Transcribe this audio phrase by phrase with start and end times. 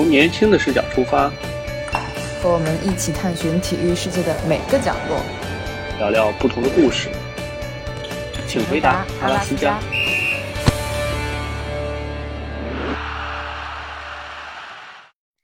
[0.00, 1.28] 从年轻的视角出发，
[2.40, 5.20] 和我们一起探寻体育世界的每个角落，
[5.98, 7.10] 聊聊不同的故事。
[8.48, 9.78] 请回答阿拉斯加。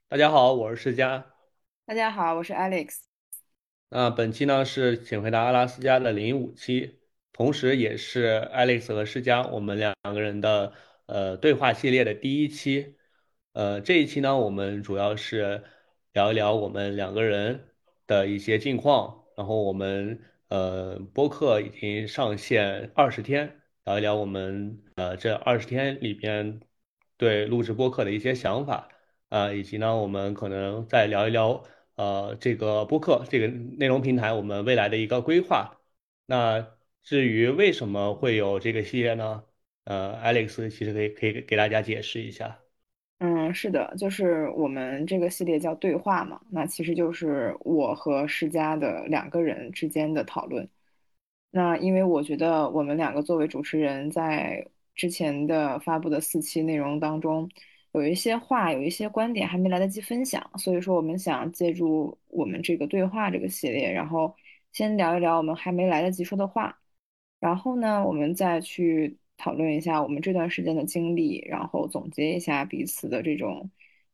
[0.08, 1.22] 大家好，我是世嘉。
[1.84, 3.00] 大家好，我是 Alex。
[3.90, 6.98] 那本期呢是请回答阿拉斯加的零五期，
[7.30, 10.72] 同时也是 Alex 和世嘉我们两个人的
[11.04, 12.95] 呃对话系列的第一期。
[13.56, 15.64] 呃，这一期呢，我们主要是
[16.12, 17.70] 聊一聊我们两个人
[18.06, 26.60] 的一些近况，然后我们呃播客已经上线二十天，聊一聊我们呃这二十天里边
[27.16, 28.90] 对录制播客的一些想法
[29.30, 31.64] 啊，以及呢，我们可能再聊一聊。
[31.94, 35.80] 呃，这个播客这个内容平台，我们未来的一个规划。
[36.26, 39.44] 那至于为什么会有这个系列呢？
[39.84, 42.60] 呃，Alex 其实可以可以给大家解释一下。
[43.18, 50.68] 嗯，是的，就是我们这个系列叫对话嘛，那其实就是我和世嘉的两个人之间的讨论。
[51.50, 57.48] 那因为我觉得我们两个作为主持人，在之前的发布的四期内容当中。
[57.92, 64.36] 有一些话，有一些观点还没来得及分享，所以说我们想借助我们这个对话这个系列，然后
[64.72, 66.78] 先聊一聊我们还没来得及说的话，
[67.40, 73.70] 然后呢，我们再去讨论一下我们这段时间的经历，然后总结一下彼此的这种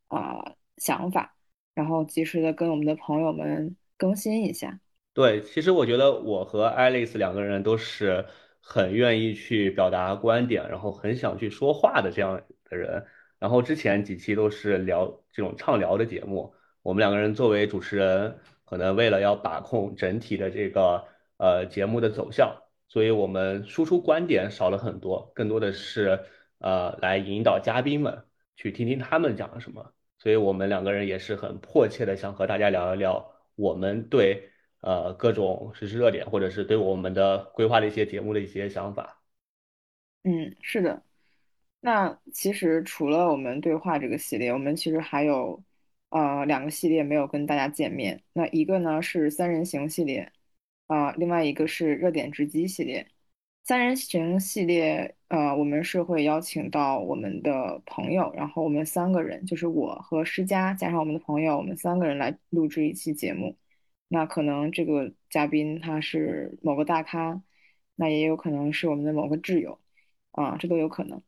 [0.08, 1.34] 啊想法，
[1.74, 4.80] 然后及时的跟我们的朋友们更新一下。
[5.14, 8.24] 对，其实我觉得我和 Alice 两个人都是
[8.60, 13.04] 很愿意去表达观点，然后很想去说话的这样的人。
[13.38, 21.04] 然后之前几期都是聊这种畅聊的节目，我们两个人作为主持人，可能为了要把控整体的这个
[21.38, 22.62] 呃节目的走向，
[22.92, 26.20] 所以我们输出观点少了很多，更多的是
[26.58, 28.22] 呃来引导嘉宾们
[28.54, 29.94] 去听听他们讲了什么。
[30.18, 34.46] 所以我们两个人也是很迫切的想和大家聊一聊我们对
[34.82, 39.22] 呃各种时事热点，或者是对我们的规划的一些节目的一些想法。
[40.24, 41.02] 嗯，是的。
[41.80, 45.64] 那其实除了我们对话这个系列，我们其实还有
[46.10, 48.22] 呃两个系列没有跟大家见面。
[48.34, 50.30] 那一个呢是三人行系列，
[50.86, 53.06] 啊，另外一个是热点直击系列。
[53.64, 63.56] 三人行系列，呃，我们是会邀请到我们的朋友，然后我们三个人，就是我和施佳加上我们的朋友，我们三个人来录制一期节目。
[64.08, 67.42] 那可能这个嘉宾他是某个大咖，
[67.94, 69.78] 那也有可能是我们的某个挚友，
[70.32, 71.22] 啊，这都有可能。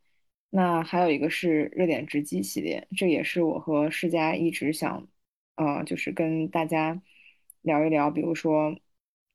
[0.50, 5.08] 那还有一个是热点直击系列，这也是我和施佳一直想，
[5.56, 7.00] 呃，就是跟大家
[7.62, 8.76] 聊一聊，比如说，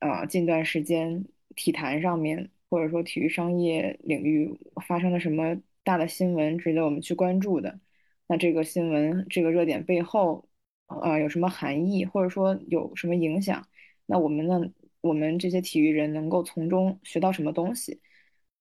[0.00, 1.24] 呃，近段时间
[1.56, 7.80] 体坛上面或者说体育商业领域发生了什么大的新闻值得我们去关注的，
[8.26, 10.48] 那这个新闻这个热点背后，
[10.88, 13.66] 呃，有什么含义，或者说有什么影响？
[14.06, 14.60] 那我们呢，
[15.00, 18.00] 我们这些体育人能够从中学到什么东西？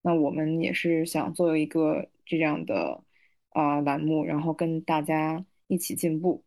[0.01, 2.09] 那我们也是想作为一个。
[2.29, 3.03] 这样的
[3.49, 6.43] 啊栏目，然后跟大家一起进步。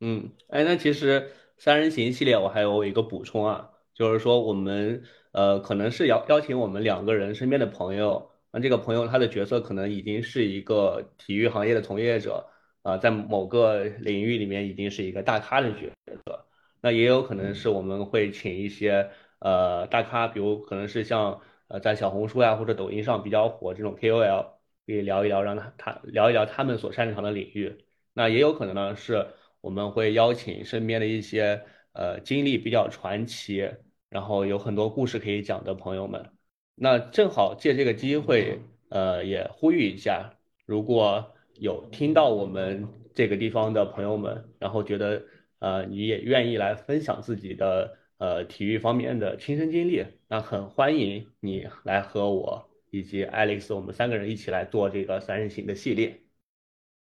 [0.00, 12.46] 嗯，哎，那其实三人行系列我还有一个补充啊，就是说我们呃可能是邀邀请我们两个人身边的朋友，那这个朋友他的角色可能已经是一个体育行业的从业者
[12.82, 15.90] 啊，在某个领域里面已经是一个大咖的角
[16.24, 16.46] 色。
[16.80, 21.40] 那也有可能是我们会请一些呃大咖，比如可能是像。
[21.66, 24.44] 呃，在小红书呀或者抖音上比较火这种 KOL，
[24.86, 27.86] 可以聊一聊，让他他聊一聊他们所擅长的领域。
[28.12, 29.28] 那也有可能呢，是
[29.64, 33.68] 我们会邀请身边的一些呃经历比较传奇，
[34.10, 36.30] 然后有很多故事可以讲的朋友们。
[36.74, 38.60] 那正好借这个机会，
[38.90, 40.34] 呃，也呼吁一下，
[40.66, 45.22] 如果有听到我们这个地方的朋友们，然后觉得
[45.58, 47.98] 呃你也愿意来分享自己的。
[48.18, 56.22] 呃，体育方面的亲身经历，那很欢迎你来和我以及 Alex，我们三个人一起来做这个三人行的系列。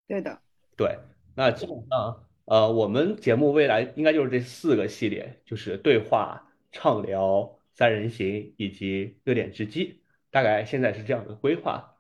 [0.08, 0.42] 对的，
[0.76, 0.98] 对，
[1.36, 10.02] 那基本上，呃，我们节目未来应该就是这四个系列，就是对话、畅聊、三人行以及热点直击，
[10.32, 11.96] 大概现在是这样的规划。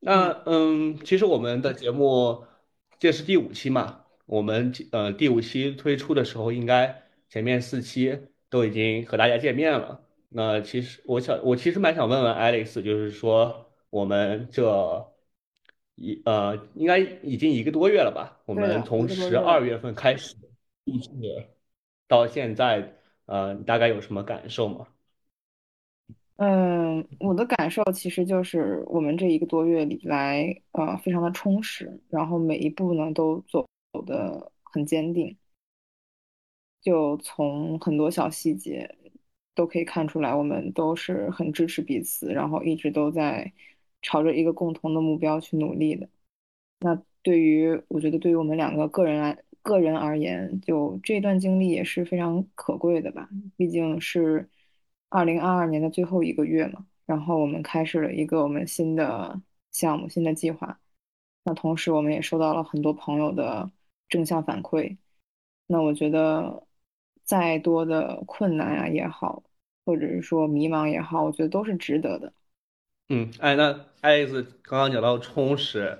[0.00, 2.44] 那，嗯，其实我们的节目
[2.98, 8.18] 这是第五期嘛，我们呃第五期推出的时候，应该前面四期。
[8.50, 10.02] 都已经和大家见面了。
[10.28, 15.09] 那其实我想，我其实蛮想问问 Alex，就是说我们这
[16.00, 18.40] 一呃，应该已经一个多月了吧？
[18.46, 20.34] 我们从十二月份开始
[20.84, 21.10] 录制
[22.08, 24.88] 到现在，呃，大概有什么感受吗？
[26.36, 35.36] 嗯，我的感受其实就是我们这一个多月里来，呃，非常的充实，然后每一步呢都走走得很坚定，
[36.80, 38.96] 就从很多小细节
[39.54, 43.52] 都可以看出来，我们都是很支持彼此，然后一直都在
[44.02, 46.08] 朝着一个共同的目标去努力的。
[46.80, 53.28] 那对于我觉得对于我们两个个人来个人而言，就这段经历也是非常可贵的吧。
[53.56, 54.48] 毕竟是
[55.10, 60.80] 二零二二年的最后一个月嘛，然后我们开始了一个我们新的项目、新的计划。
[61.44, 63.70] 那同时我们也收到了很多朋友的
[64.08, 64.96] 正向反馈。
[65.66, 66.66] 那我觉得
[67.24, 69.42] 再多的困难啊也好，
[69.84, 72.32] 或者是说迷茫也好，我觉得都是值得的。
[73.12, 75.98] 嗯，哎，那爱丽丝刚刚讲到充实，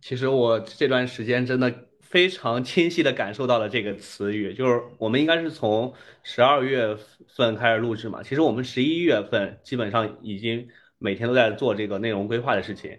[0.00, 5.92] 其实我这段时间真的非常清晰的感受到了这个词语，就是我们应该是从
[6.22, 6.96] 十二月
[7.34, 10.68] 份开始录制嘛，其实我们十一月份基本上已经
[10.98, 12.96] 每天都在做这个内容规划的事情，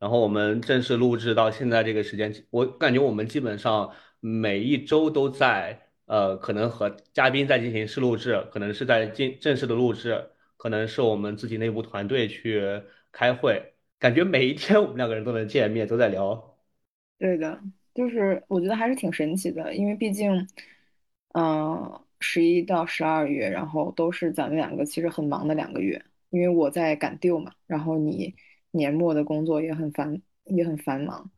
[0.00, 10.30] 然后我们正式录制到现在这个时间，我感觉我们基本上每一周都在呃，可能和嘉宾在进行试录制，可能是在进正式的录制。
[10.56, 12.80] 可能是我们自己内部团队去
[13.14, 16.58] 开会，感觉每一天我们两个人都能见面，都在聊。
[17.16, 17.60] 对的，
[17.94, 20.48] 就是我觉得还是挺神奇的，因为毕竟，
[21.34, 28.34] 嗯，十一到十二月，然后都是咱们两个其实很忙的两个月，因为我在赶 due 嘛，然后你
[28.72, 31.30] 年末的工作也很繁也很繁忙，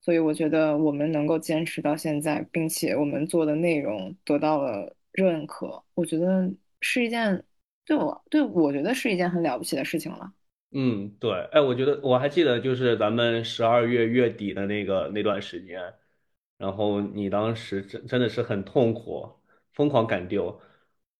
[0.00, 6.48] 所以我觉得我们能够坚持到现在，并且我们做的内容得到了认可，我觉得
[6.80, 7.44] 是一件
[7.84, 10.32] 对我对我觉得是一件很了不起的事情了。
[10.74, 15.94] 嗯，对，哎，我觉得我还记得，就是咱们十二月月底的那个那段时间，
[16.56, 19.28] 然后你当时真真的是很痛苦，
[19.74, 20.58] 疯狂赶丢，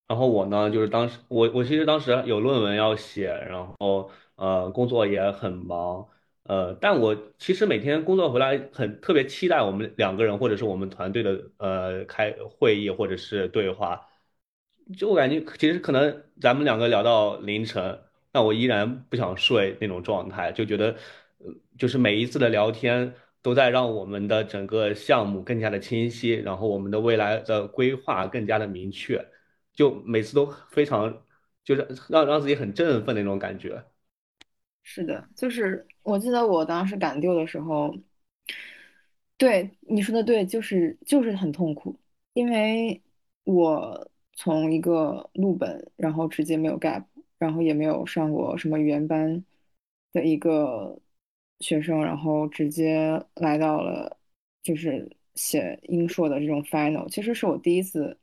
[0.08, 6.08] 然后我呢，就是当时我我其实当时有论文要写，然后呃工作也很忙，
[6.44, 14.00] 呃，但我其实每天工作回来很特别期待我们两个人或者是我们团队的呃开会议或者是对话，
[14.96, 18.00] 就我感觉其实可能咱们两个聊到凌晨。
[18.32, 20.96] 那我依然不想睡那种状态，就觉得，
[21.38, 23.12] 呃，就是每一次的聊天
[23.42, 29.24] 都在让我们的整个项目更加的清晰，然后我们的未来的规划更加的明确，
[29.74, 31.22] 就每次都非常，
[31.64, 33.84] 就是让让自己很振奋的那种感觉。
[34.82, 37.94] 是的，就是我记得我当时赶丢的时候，
[39.36, 41.98] 对你说的对，就是就是很痛苦，
[42.32, 43.00] 因为
[43.44, 47.04] 我从一个录本，然后直接没有 gap，
[47.42, 49.44] 然后也没有上过什么语言班
[50.12, 50.98] 的一个
[51.60, 54.16] 学生，然后直接来到了
[54.62, 58.16] 就是写英硕的这种 final，其实是我第一次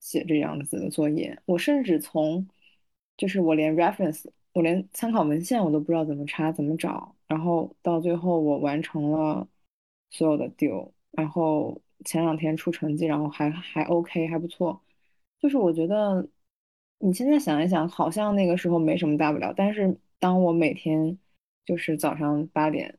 [0.00, 2.46] 写这样子的作业，我甚至从
[3.16, 4.26] 就是我连 reference。
[4.52, 9.46] 我连参考文献我都不知道怎么查怎么找，然后到最后我完成了
[10.10, 14.82] 所有的 due，然后前两天出成绩，然后还还 OK 还不错，
[15.38, 16.28] 就是我觉得
[17.02, 21.18] 你现在想一想，好像那个时候没什么大不了，但是当我每天
[21.64, 22.98] 就是早上八点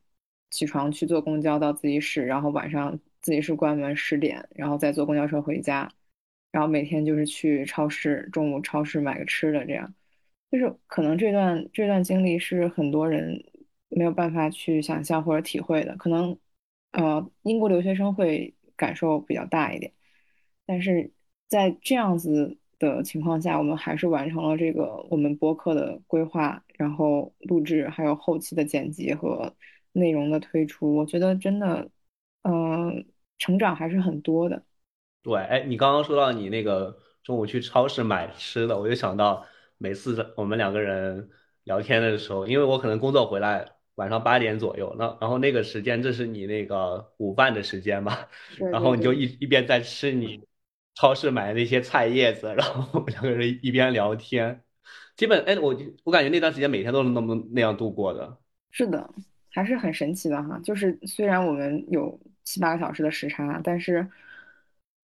[0.50, 5.92] 起床去坐公交到自习室，然后晚上自习室关门十点，然后再坐公交车回家，
[6.51, 9.94] 然后每天就是去超市，中午超市买个吃的这样。
[10.50, 13.45] 就是可能这段这段经历是很多人
[13.88, 16.38] 没有办法去想象或者体会的，可能
[16.91, 19.93] 呃英国留学生会感受比较大一点，
[20.65, 21.12] 但是
[21.48, 29.53] 在这样子的情况下，我们还是完成了这个我们播客的规划，然后录制，还有后期的剪辑和
[29.91, 31.89] 内容的推出，我觉得真的，
[32.43, 33.05] 嗯、
[33.38, 34.63] 成长还是很多的。
[35.23, 39.45] 对，哎，你刚刚说到你那个中午去超市买吃的，我就想到
[39.77, 41.29] 每次在我们两个人
[41.63, 48.17] 聊天的时候，因为我可能工作回来晚上八点左右，那然后那个时间这是你那个午饭的时间嘛，
[48.71, 49.13] 然后你就。
[49.13, 50.41] 一一边在吃你
[51.01, 54.62] 超市买的那些菜叶子，然后我们两个人一边聊天，
[55.17, 58.38] 基本哎，我我感觉那段时间每天都是那么那样度过的。
[58.70, 59.10] 是的，
[59.50, 60.60] 还是很神奇的哈。
[60.63, 64.08] 就是虽然我们有七八个小时的时差，但是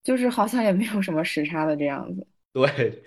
[0.03, 2.27] 就是好像也没有什么时差的这样子。
[2.53, 3.03] 对，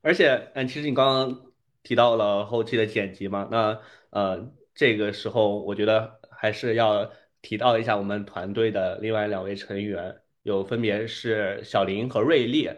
[0.00, 3.78] 而且，嗯，其实你刚刚提到了后期的剪辑嘛，那
[4.08, 12.68] 呃，这个时候我觉得还是要提到一下我们团队的另外两位成员，有分别是小林和瑞丽，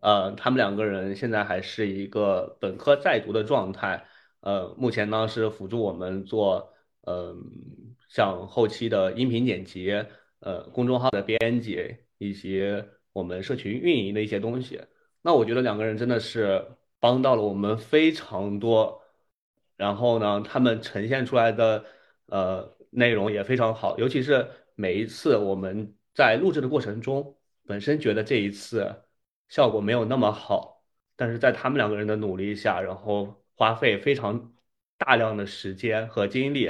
[0.00, 4.04] 呃，他们两个人现在还是一个本科在读的状态，
[4.40, 6.72] 呃，目前呢是辅助我们做，
[7.06, 7.36] 嗯、
[8.08, 9.92] 像后期的音频剪辑，
[10.40, 12.62] 呃，公众号的编辑以及
[13.12, 14.80] 我们社群运营的一些东西。
[15.22, 16.64] 那我觉得两个人真的是。
[17.00, 19.00] 帮到了我们非常多。
[19.76, 21.84] 然后呢，他们呈现出来的
[22.26, 29.04] 呃内容也非常好，尤其是每一次我们在录制的过程中，本身觉得这一次
[29.48, 30.82] 效果没有那么好，
[31.14, 34.52] 但是在他们两个人的努力下，然后花费非常
[34.96, 36.68] 大量的时间和精力，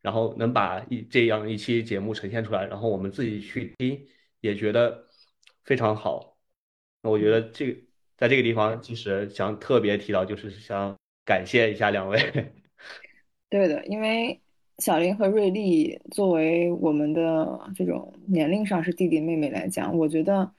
[0.00, 4.08] 然后能把一这样一期节目呈现出来，然后我们自己去听，
[4.40, 5.06] 也觉得
[5.64, 6.38] 非常好。
[7.02, 7.78] 那我觉得这个
[8.16, 12.18] 在这个地方，其实想特别提到，就是想感谢一下两位。
[13.50, 14.40] 对的，因为
[14.78, 20.52] 小林和瑞丽作为我们的这种年龄上是弟弟妹妹来讲，我觉得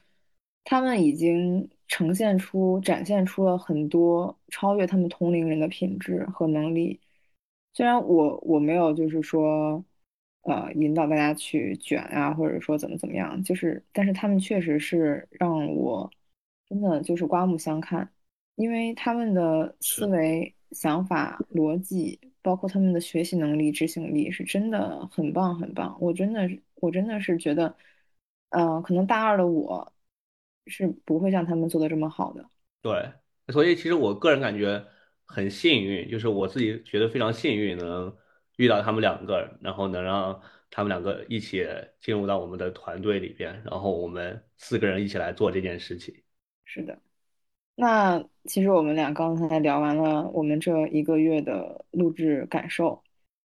[0.63, 6.99] 他们已经呈现出、展现出了很多超越他们同龄人的品质和能力。
[7.73, 9.83] 虽然我我没有就是说，
[10.41, 16.09] 呃，引导大家去卷啊，或者说怎么怎么样，就是，但是他们确实是让我
[16.67, 18.09] 真的就是刮目相看。
[18.55, 20.07] 因为他们的思。
[20.07, 25.97] 维、想法、逻辑，包括他们的学习能力、执行力，是真的很棒很棒。
[25.99, 27.75] 我真的是，我真的是觉得，
[28.51, 29.91] 呃，可能大二的我
[30.65, 32.49] 是不会像他们做的这么好的。
[32.81, 33.11] 对，
[33.49, 34.81] 所以其实我个人感觉
[35.25, 38.15] 很幸运，就是我自己觉得非常幸运，能
[38.55, 41.67] 遇到他们两个，然后能让他们两个一起
[41.99, 46.15] 进入到我们的团队里边，然后我们四个人一起来做这件事情。
[46.63, 46.97] 是的，
[47.79, 53.03] 那其实我们俩刚才聊完了我们这一个月的录制感受，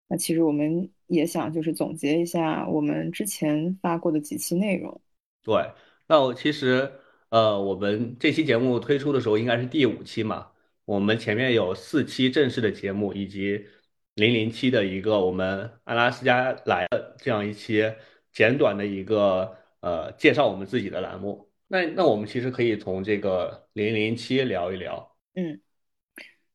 [0.06, 5.00] 那其实我们也想就是总结一下我们之前发过的几期内容。
[5.42, 5.72] 对，
[6.06, 6.92] 那我其实
[7.30, 10.52] 呃，我们这期节目推出的时候应该是第五期嘛，
[10.84, 13.66] 我们前面有四期正式的节目，以及
[14.14, 17.92] 零零七的一个我们阿拉斯加来的这样一期
[18.32, 21.48] 简短的一个呃介绍我们自己的栏目。
[21.72, 25.16] 那那我们其实可以从这个零零七聊一聊。
[25.32, 25.58] 嗯。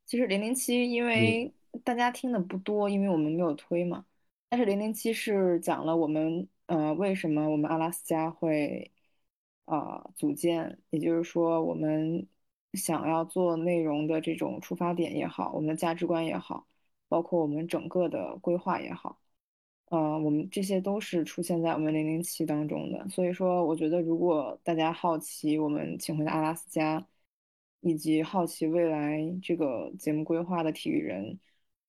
[0.05, 4.05] 其实零零七，因嗯，为大家听的不多，因为我们没有推嘛。
[4.47, 8.91] 但是零零七是讲了我们呃为什么我们阿拉斯加会
[9.65, 12.27] 呃组建，也就是说我们
[12.73, 16.67] 想要做内容的这种出发点也好，我们的价值观也好，
[17.09, 19.19] 包括我们整个的规划也好。
[19.89, 27.05] 呃，我们这些都是出现在我们零零七当中的，所以说我觉得如果大家好奇我们请回的阿拉斯加，
[27.79, 31.39] 以及好奇未来这个节目规划的体育人，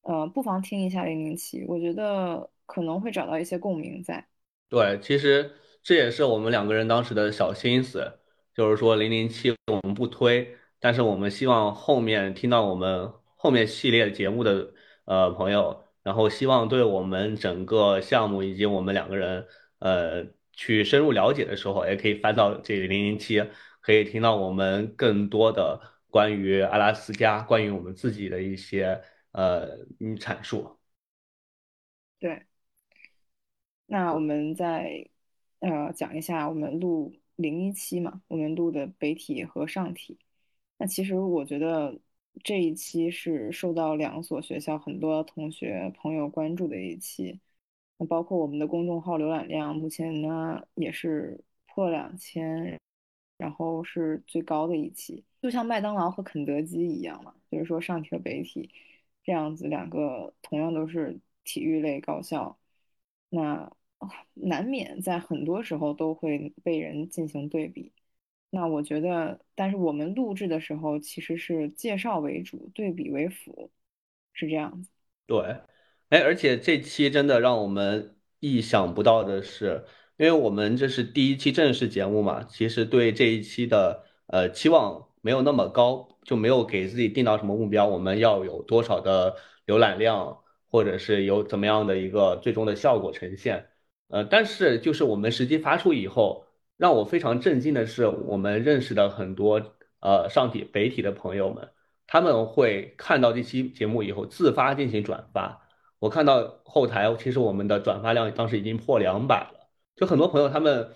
[0.02, 4.28] 呃，不妨听一下零零七，我觉得可能会找到一些共鸣在。
[4.69, 5.50] 对，其实
[5.83, 8.21] 这也是我们两个人当时的小心思，
[8.55, 14.73] 就是说零零七我们不推，但是我们希望后面听到我们后面系列节目的
[15.05, 19.47] 呃朋友，然后希望对我们整个项目以及我们两个人
[19.79, 23.45] 呃去深入了解的时候，也可以翻到这个零零七，
[23.83, 29.67] 可以听到我们更多的关于阿拉斯加，关于我们自己的一些呃
[30.00, 30.79] 嗯阐述。
[32.19, 32.47] 对。
[33.85, 35.11] 那我们再
[35.61, 40.19] 呃讲一下我们录零一期嘛，我们录的北体和上体。
[40.79, 41.99] 那其实我觉得
[42.45, 47.40] 这一期是受到两所学校很多同学朋友关注的一期。
[47.99, 52.78] 那包括我们的公众号浏览量，目前呢也是破两千，
[53.37, 55.25] 然后是最高的一期。
[55.42, 58.71] 就像麦当劳和肯德基一样嘛，就是说上体和北体
[59.25, 62.59] 这样子两个同样都是体育类高校。
[63.30, 63.71] 那
[64.35, 67.92] 难免在很多时候都会被人进行对比。
[68.50, 73.71] 那我觉得，但是我们录制的时候其实是介绍为主，对比为辅，
[74.33, 74.88] 是这样子。
[75.26, 75.38] 对，
[76.09, 79.85] 哎，而且这期真的让我们意想不到的是，
[80.17, 89.37] 因为我们这是第一期正式节目嘛，其实对这一期的呃期望没有那么高，就没有给自己定到什么目标，我们要有多少的
[89.67, 93.69] 浏览量，或者是有怎么样的一个最终的效果呈现。
[94.09, 96.47] 呃，但是就是我们实际发出以后，
[96.79, 99.61] 让我非常震惊的是，我们认识的很多
[100.01, 101.69] 呃上体、北体的朋友们。
[102.07, 105.69] 他们会看到这期节目以后自发进行转发。
[105.99, 109.69] 我看到后台，其实我们的转发量当时已经破两百了。
[109.95, 110.91] 就很多朋友他们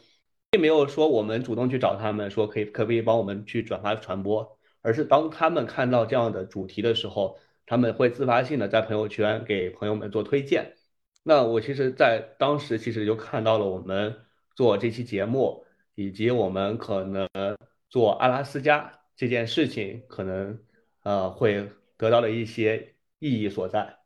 [0.51, 7.37] 并没有说我们主动去找他们说可以可不可以帮我们去转发传播，而是当他们看到这样的主题的时候，
[7.67, 10.75] 他们会自发性的在朋友圈给朋友们做推荐。
[11.25, 14.17] 那我其实，在当时其实就看到了我们
[14.57, 17.28] 做这期节目，以及我们可能
[17.88, 20.58] 做阿拉斯加这件事情，可能
[21.02, 23.99] 呃会得到的一些意义所在。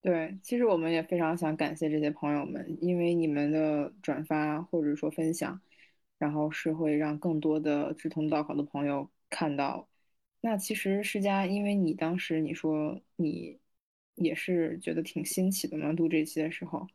[0.00, 5.58] 对，其实我们也非常想感谢这些朋友们，因为你们的转发或者说分享，
[6.18, 9.88] 然后是会让更多的志同道合的朋友看到，
[10.42, 13.58] 那其实施佳，因为你当时你说你
[14.14, 16.86] 也是觉得挺新奇的嘛，录这期的时候，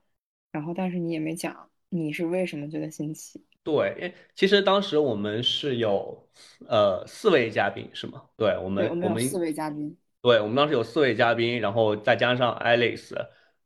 [0.51, 3.43] 然后但是你也没讲你是为什么觉得新奇。
[3.71, 6.27] 对，诶其实当时我们是有
[6.67, 8.23] 呃四位嘉宾是吗？
[8.35, 9.95] 对，我们我们们四位嘉宾。
[10.21, 13.13] 对，我们当时有四位嘉宾，然后再加上 Alex，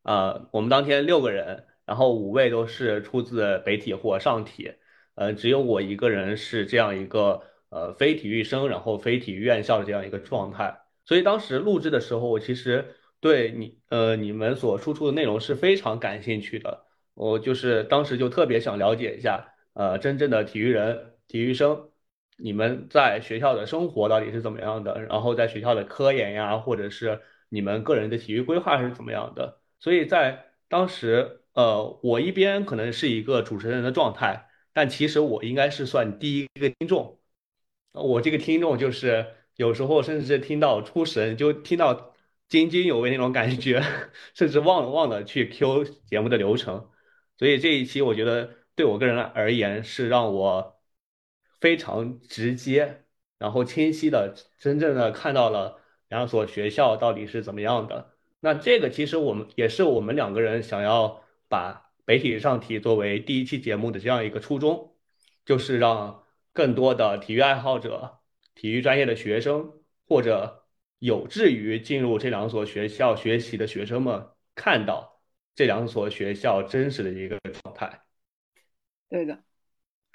[0.04, 4.74] 呃，我们当天六个人，然后五位都是出自北体或上体，
[5.16, 10.78] 呃，只有我一个人是这样一个呃非体育生，然后非体育院校的这样一个状态。
[11.06, 21.90] 所以当时录制的时候，我其实对你呃你们所输出的内容是非常感兴趣的，我就是当时就特别想了解一下，呃，真正的体育人、体育生。
[22.38, 25.00] 你们在学校的生活到底是怎么样的？
[25.04, 29.62] 然后在学校的科研呀，或者是你们个人的体育规划是怎么样的？
[29.80, 37.20] 所以在当时，呃，我一边可能是一个主持人的状态，但其实我应该是算第一个听众。
[37.92, 42.16] 我这个听众就是有时候甚至听到出神，就听到
[42.50, 43.84] 津津有味那种感觉，
[44.34, 46.90] 甚至忘了忘了去 Q 节目的流程。
[47.38, 50.82] 所以这一期我觉得对我个人而言是让我
[51.62, 53.06] 非常直接，
[53.38, 58.16] 然后清晰的、真正的看到了两所学校到底是怎么样的。
[58.40, 64.96] 那这个其实我们也是我们两个人想要把北体上体作为第一期节目的这样一个初衷，
[65.46, 68.20] 就是让更多的体育爱好者、
[68.56, 70.66] 体育专业的学生或者
[71.00, 75.22] 有志于进入这两所学校学习的学生们看到
[75.56, 78.03] 这两所学校真实的一个状态。
[79.14, 79.44] 对的。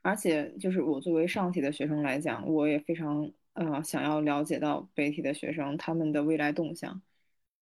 [0.03, 7.01] 而且就是我作为上体的学生来讲，我也非常呃想要了解到北体的学生他们的未来动向。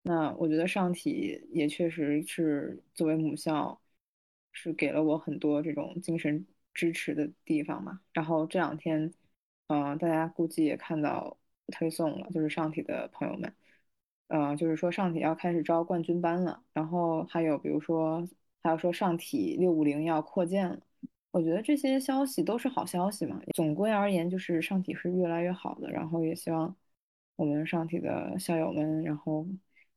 [0.02, 3.80] 那我觉得上体也确实是作为母校，
[4.52, 8.00] 是给了我很多这种精神支持的地方嘛。
[8.12, 9.12] 然后这两天，
[9.68, 11.38] 嗯、大家估计也看到
[11.68, 13.54] 推送了，就是上体的朋友们，
[14.28, 18.28] 呃，就是说上体要开始招冠军班了，然后还有比如说
[18.62, 20.80] 还有说上体六五零要扩建了。
[21.34, 23.40] 我觉得这些消息都是好消息嘛。
[23.56, 26.76] 总归而言，就是上体是越来越好的，然后也希望
[27.34, 29.44] 我们上体的校友们，然后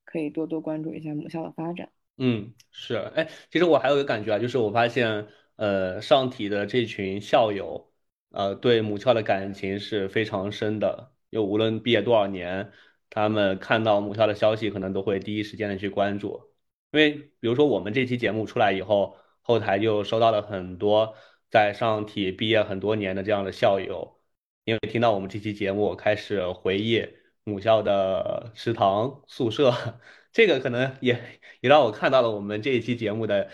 [0.04, 1.92] 可以多多关注一下母校的发展。
[2.18, 7.92] 嗯，是，哎，其实我还有一个感觉啊，就是我发现，呃，上体的这群校友，
[8.32, 11.12] 呃，对母校的感情是非常深的。
[11.30, 12.72] 就无论毕业多少年，
[13.12, 16.42] 他们看到母校的消息，可能都会第一时间的去关注。
[16.90, 19.16] 因为比如说我们这期节目出来以后，
[19.48, 21.16] 后台就收到了很多
[21.50, 24.20] 在上体毕业很多年的这样的校友，
[24.66, 27.08] 因为听到我们这期节目，开始回忆
[27.46, 29.74] 母校的食堂、宿舍。
[30.34, 31.14] 这个可能也
[31.62, 33.50] 也让我看到了我们这一期节目的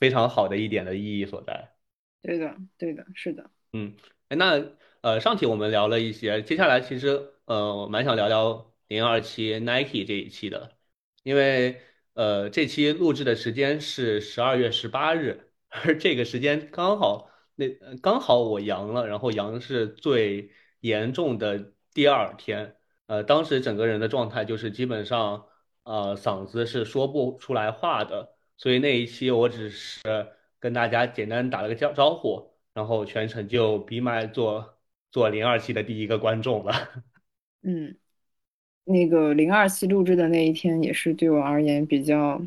[0.00, 1.74] 非常好的一点的意义所在。
[2.22, 3.50] 对的，对的，是的。
[3.74, 3.94] 嗯，
[4.28, 4.64] 哎那
[5.02, 10.72] 呃上体我们聊了一些，接下来其实呃我蛮想聊聊零二七 Nike 这一期的，
[11.22, 11.82] 因为
[12.14, 17.68] 呃这期录制的时间是十二月十八日，而这个时间刚好那
[18.02, 20.50] 刚好我阳了，然后阳是最
[20.80, 25.46] 严重的第二天，呃当时整个人的状态就是基本上
[25.84, 30.00] 呃嗓子是说不出来话的，所以那一期我只是
[30.58, 32.52] 跟大家简单打了个招招呼。
[32.74, 34.80] 然后全程就闭麦做
[35.12, 36.74] 做零二期的第一个观众了。
[37.62, 37.96] 嗯，
[38.84, 42.40] 那个零二期录制的那一天，也是对我而言比较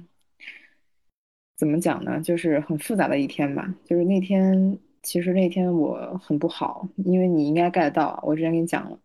[1.56, 2.22] 怎么讲呢？
[2.22, 3.74] 就是很复杂的一天吧。
[3.86, 9.00] 就是那天，其实那天我很不好，因为你应该 get 到，我之前跟你讲了，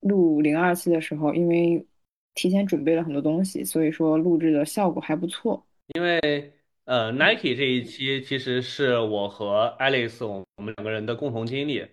[0.00, 1.86] 录零二期的时候，因为
[2.34, 5.64] 提前准备了很多东西，所以说录制的效果还不错。
[5.94, 6.52] 因为
[6.84, 11.86] 呃，Nike 这一期其实是我和 Alex 我我们两个人的共同经历。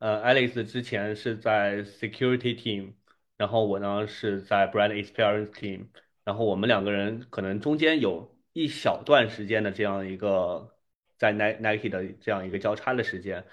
[0.00, 2.92] 呃，Alex 之前是在 Security Team，
[3.36, 5.88] 然后我呢是在 Brand Experience Team，
[6.24, 10.76] 然后我们两个人可能中间有一小段时间的这样一个
[11.18, 13.44] 在 Ni- Nike 的这样一个交叉的时间。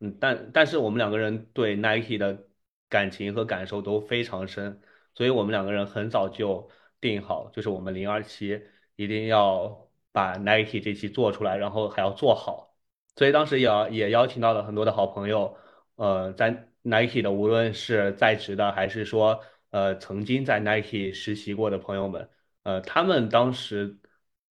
[0.00, 2.46] 嗯，但但是我们两个人对 Nike 的
[2.88, 4.80] 感情和感受都非常深，
[5.14, 6.70] 所以我们两个人很早就
[7.00, 8.62] 定好，就是我们零二七
[8.96, 12.76] 一定要把 Nike 这期做出来，然后还要做好。
[13.16, 15.56] 所以当时也也邀请到了很多的好朋友，
[15.96, 22.28] 呃，在 Nike 的，无论是在职的，还是说呃曾经在 Nike 实习过的朋友们，
[22.62, 23.96] 呃，他们当时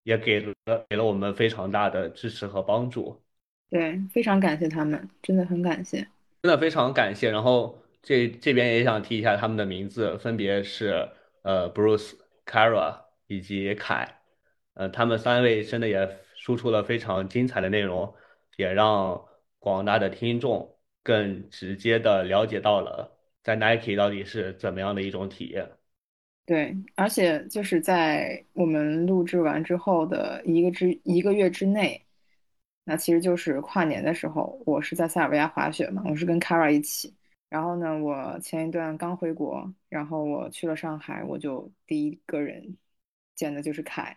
[0.03, 0.53] 也给了
[0.89, 3.21] 给了我们非常大的支持和帮助。
[3.69, 6.07] 对，非常感谢他们，真的很感谢。
[6.41, 7.29] 真的非常感谢。
[7.31, 11.09] 然后这这边也想提一下他们的名字，分别是
[11.41, 12.13] 呃 Bruce、
[12.45, 14.21] Kara 以及凯，
[14.75, 18.13] 呃，他们三位真的也输出了非常精彩的内容，
[18.55, 19.25] 也让
[19.59, 20.76] 广大的听众
[21.07, 25.65] 更直接的了解到了在 Nike 到底是怎么样的一种体验。
[26.45, 32.05] 对，而且就是在我们录制完之后的一个之一个月之内，
[32.83, 37.13] 那其实就是跨年的时候，我是在塞尔维亚滑雪嘛，我是跟 Kara 一起。
[37.49, 42.77] 然后呢，我前一段刚回国，然后我去了上海，我就第一个人
[43.35, 44.13] 见的就是凯。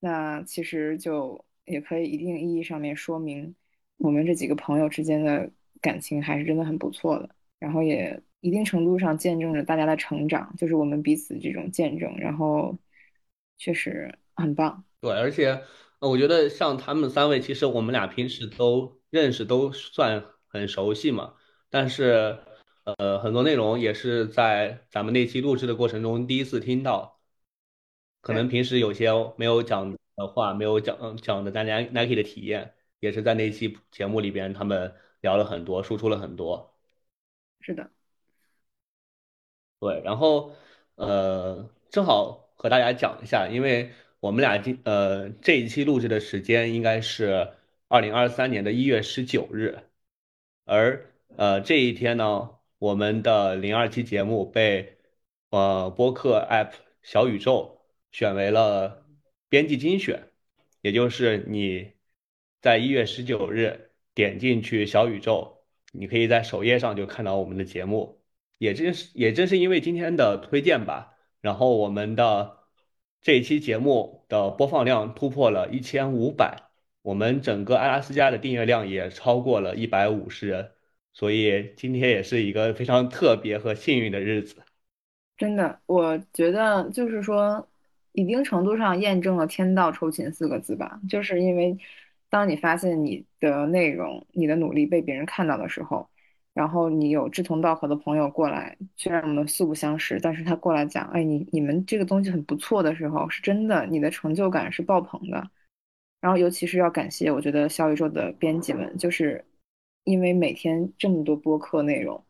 [0.00, 3.54] 那其实就也可以一定意义上面说明，
[3.96, 7.30] 我们这几个朋友之间的感情还是真的很不错的。
[7.58, 12.76] 然后也一定程度上见证着大家的成长，就是我们彼此这种见证，然后
[13.56, 14.84] 确实很棒。
[15.00, 15.60] 对，而且
[15.98, 21.34] 呃我觉得像他们三位，其实我们俩平时都认识，都算很熟悉嘛。
[21.68, 22.38] 但是
[22.84, 27.20] 呃，很多内容也是在咱们那期录制的过程中第一次听到，
[28.20, 36.74] 可，能平时有些没有讲的话，没有讲讲的大家 Nike 的体验，也是在那期节目里边他们聊了很多，输出了很多。
[37.60, 37.90] 是的，
[39.80, 40.54] 对，然后
[40.96, 47.52] 呃，正好和大家讲一下，因为我们俩今呃这一期录制的时间应该是
[47.88, 49.78] 二零二三年的一月十九日，
[50.64, 54.98] 而呃这一天呢，我们的零二期节目被
[55.50, 59.06] 呃播客 App 小宇宙选为了
[59.48, 60.30] 编辑精选，
[60.80, 61.92] 也就是你
[62.60, 63.87] 在一月十九日
[64.18, 65.58] 点进去小宇宙，
[65.92, 68.20] 你可以在首页上就看到我们的节目。
[68.58, 72.58] 也正是也正是因为今天的推荐吧，然后我们的
[73.22, 76.56] 这一期节目的播放量突破了一千五百，
[77.02, 80.72] 我们整个阿拉斯加的订阅量也超过了一百五十人，
[81.12, 84.56] 所以今天也是一个非常特别和幸运的日子。
[85.36, 87.68] 真的，我觉得就是说，
[88.10, 91.00] 一定程度上验证了“天道酬勤”四个字吧。
[91.08, 91.78] 就是因为，
[92.30, 96.08] 当你发现你的内容、你的努力被别人看到的时候，
[96.54, 105.50] 然后你有志同道合的朋友过来，虽然我们素不相识，但是他过来讲，哎，你你们这个东西很不错的时候，是真的，你的成就感是爆棚的。
[106.20, 109.44] 然后，尤其是要感谢，我觉得小宇宙的编辑们，就是
[110.02, 112.24] 因为每天这么多播客内容。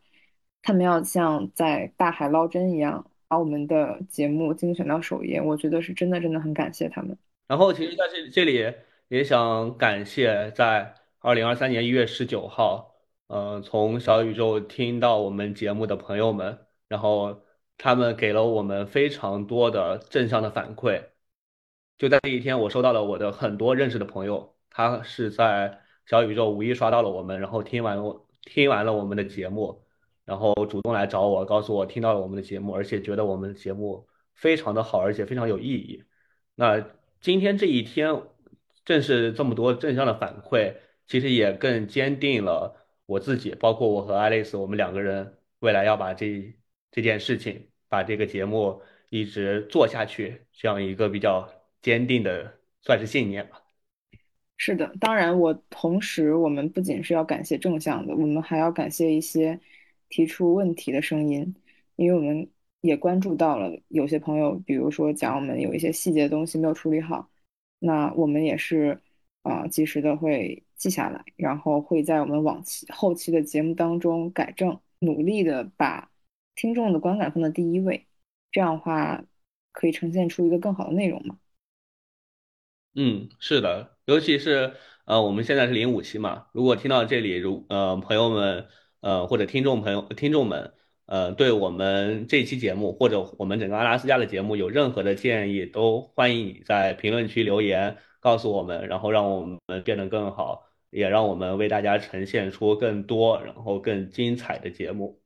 [0.60, 7.16] 他们要像在大海捞针一样，把我们的节目精选到首页，我觉得是真的真的很感谢他们。
[7.46, 8.62] 然后其实在这这里
[9.08, 12.94] 也想感谢在二零二三年一月十九号，
[13.28, 17.42] 呃，从小宇宙听到我们节目的朋友们，然后
[17.78, 21.02] 他们给了我们非常多的正向的反馈。
[21.96, 29.82] 就在这一天，我收到了我的很多认识的朋友，他是在小宇宙无意刷到了我们，然后听完我听完了我们的节目，
[30.26, 36.04] 然后主动来找我，告诉我听到了我们的节目，而且觉得我们的节目非常的好，而且非常有意义。
[36.54, 36.84] 那
[37.20, 38.22] 今天这一天，
[38.88, 40.74] 正是这么多正向的反馈，
[41.06, 42.74] 其实也更坚定了
[43.04, 46.56] 我自己，包括我和爱丽丝，我们两个人未来要把这
[46.90, 51.46] 这件事情，把这个节目一直做下去，这样一个比较
[51.82, 53.60] 坚定的，算是信念吧。
[54.56, 59.60] 是的，当然，我同时我们不仅是要感谢正向的，我们还要感谢一些
[60.08, 61.54] 提出问题的声音，
[61.96, 62.48] 因为我们
[62.80, 67.28] 也关注到了有些朋友，比如说讲我们有一些细节的东西没有处理好，
[67.78, 69.00] 那我们也是
[69.42, 76.10] 啊、及时的会记下来，然后会在我们往期后期的节目当中改正，努力的把
[76.54, 78.06] 听众的观感放在第一位，
[78.50, 79.24] 这样的话
[79.72, 81.38] 可以呈现出一个更好的内容嘛。
[82.94, 84.74] 嗯，是的，尤其是
[85.06, 88.68] 呃，我们现在是零五期嘛，如果听到这里，如呃朋友们
[89.00, 90.74] 呃或者听众朋友听众们
[91.08, 105.18] 呃对我们这期节目或者我们整个阿拉斯加的节目有任何的建议，都欢迎你在评论区留言告诉我们，然后让我们变得更好，也让我们为大家呈现出更多然后更精彩的节目。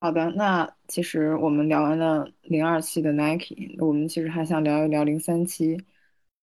[0.00, 5.76] 好的，那其实我们聊完了零二期的 Nike，我们其实还想聊一聊零三期。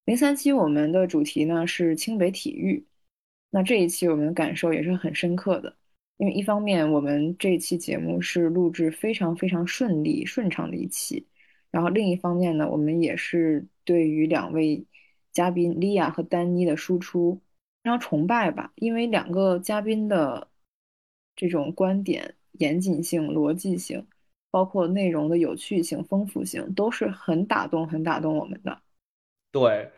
[0.06, 2.86] 零三期我们的主题呢是清北体育，
[3.52, 5.76] 那这一期我们的感受也是很深刻的，
[6.22, 11.26] 因为一方面我们这期节目是录制非常非常顺利顺畅的一期，
[11.72, 14.86] 然后另一方面呢，我们也是对于两位
[15.32, 17.42] 嘉宾莉亚和丹妮的输出
[17.84, 20.48] 非常崇拜吧，因为两个嘉宾的
[21.36, 24.06] 这种观点、严谨性、逻辑性，
[24.52, 28.80] 包括内容的有趣性、丰富性，都是很打动、很打动我们的。
[29.52, 29.90] 对，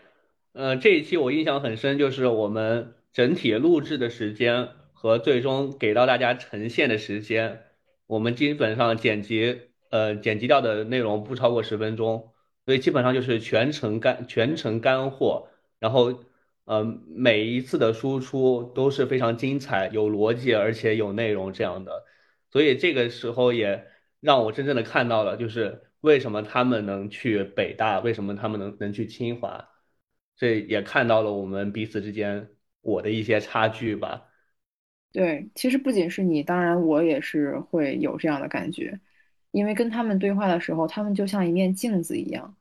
[0.54, 4.70] 呃，这一期我印象很深，就是我们整体录制的时间
[5.04, 7.66] 和最终给到大家呈现的时间，
[8.08, 12.32] 我们基本上剪辑，呃，剪辑掉的内容不超过十分钟，
[12.66, 16.24] 所以基本上就是全程干全程干货，然后，
[16.64, 22.06] 呃，每一次的输出都是非常精彩、有逻辑而且有内容这样的，
[22.50, 23.86] 所以这个时候也
[24.22, 29.68] 让我真正的看到了，就是为什么他们能去北大，为什么他们能能去清华，
[30.38, 32.48] 这也看到了我们彼此之间
[32.80, 34.30] 我的一些差距吧。
[35.14, 39.00] 对，其实不仅是你，当然我也是会有这样的感觉，
[39.52, 42.56] 因为跟他们对话的时候，他们就像一面镜子一样，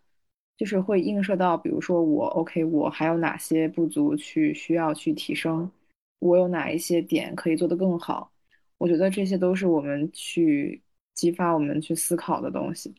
[0.58, 5.70] 就是会映射到，比如说我，OK，我还有哪些不足去需要去提升，
[6.18, 8.30] 我有哪一些点可以做得更好，
[8.76, 10.82] 我觉得这些都是我们去
[11.14, 12.94] 激发我们去思考的东西。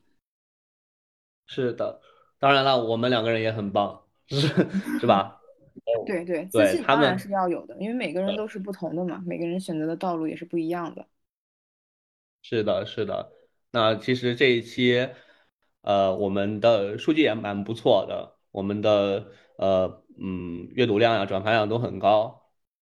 [1.46, 2.02] 是的，
[2.40, 4.48] 当然了，我们两个人也很棒，是
[5.00, 5.43] 是吧？
[5.86, 7.30] 哦，对对，自对信当然是。
[7.30, 11.08] 要有的，因为每个人都是不同的嘛，每个人选择的道路也是不一样的。
[12.42, 13.32] 是的，是的。
[13.72, 15.10] 那其实这一期，
[15.82, 22.52] 呃，我们的数据也蛮不错的，我们的呃嗯阅读量呀、转发量都很高。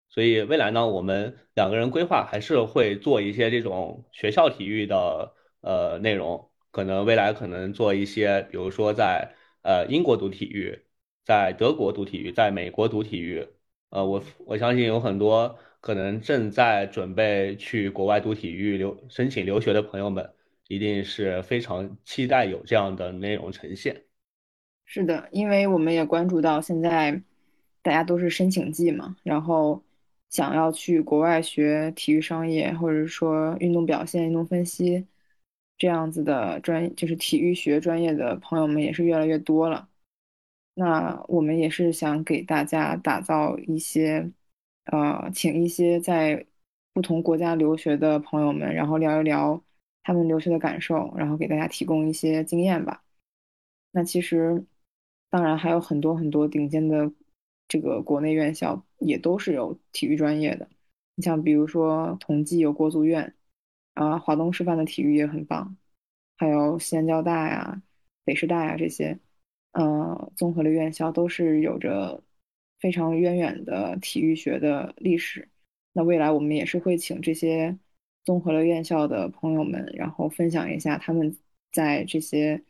[0.09, 10.85] 所以未来呢，我们两个人规划还是会做一些这种学校体育的呃内容，可能未来可能做一些，比如说在呃英国读体育，
[11.23, 13.47] 在德国读体育，在美国读体育。
[13.89, 20.33] 呃，我我相信有很多可能正在准备去国外读体育留申请留学的朋友们，
[20.67, 24.03] 一定是非常期待有这样的内容呈现。
[24.85, 27.21] 是的，因为我们也关注到现在
[27.81, 29.81] 大家都是申请季嘛，然后
[30.29, 35.05] 想要去国外学体育商业，或者说运动表现、运动分析
[35.77, 39.89] 这样子的专，就是体育学专业的朋友们也是越来越多了。
[40.81, 44.31] 那我们也是想给大家打造一些，
[44.85, 46.43] 呃，请一些在
[46.91, 49.63] 不同国家留学的朋友们，然后聊一聊
[50.01, 53.03] 他们留学的感受，然后给大家提供一些经验吧。
[53.91, 54.65] 那其实，
[55.29, 57.11] 当然还有很多很多顶尖的
[57.67, 60.67] 这个国内院校也都是有体育专业的。
[61.13, 63.35] 你像比如说同济有国足院，
[63.93, 65.77] 啊，华东师范的体育也很棒，
[66.37, 67.83] 还有西安交大呀、
[68.25, 69.19] 北师大呀这些，
[69.73, 72.21] 呃，综合类院校都是有着
[72.79, 75.47] 非常渊远的体育学的历史。
[75.93, 77.77] 那未来我们也是会请这些
[78.23, 81.35] 综合类院校的朋友们，然后分享一下他们
[81.71, 82.61] 在这些